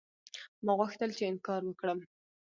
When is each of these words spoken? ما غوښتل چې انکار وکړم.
ما 0.65 0.71
غوښتل 0.79 1.09
چې 1.17 1.23
انکار 1.31 1.61
وکړم. 1.65 1.99